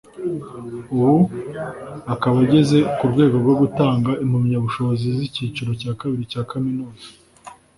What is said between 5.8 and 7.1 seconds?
cya kabiri cya Kaminuza